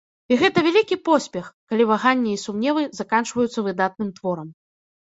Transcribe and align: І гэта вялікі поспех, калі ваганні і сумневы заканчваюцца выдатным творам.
І 0.35 0.37
гэта 0.43 0.63
вялікі 0.67 0.97
поспех, 1.09 1.45
калі 1.73 1.83
ваганні 1.91 2.35
і 2.37 2.41
сумневы 2.47 2.89
заканчваюцца 3.03 3.59
выдатным 3.71 4.09
творам. 4.19 4.49